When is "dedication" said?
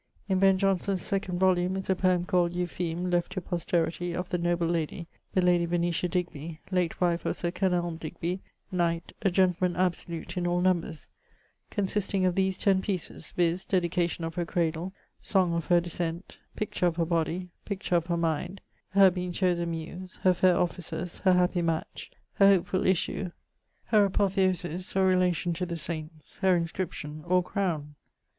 13.63-14.23